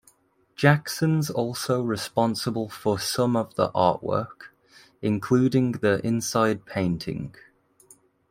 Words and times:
Jackson's 0.55 1.29
also 1.29 1.83
responsible 1.83 2.67
for 2.67 2.97
some 2.97 3.35
of 3.35 3.53
the 3.53 3.69
artwork, 3.73 4.49
including 5.03 5.73
the 5.73 6.03
inside 6.03 6.65
painting. 6.65 7.35